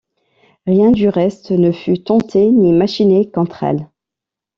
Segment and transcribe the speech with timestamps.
[0.65, 3.87] Rien du reste ne fut tenté ni machiné contre elle.